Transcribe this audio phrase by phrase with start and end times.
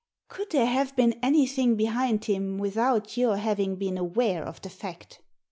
[0.29, 4.69] Could there have been anything behind him with out your having been aware of the
[4.71, 5.19] fact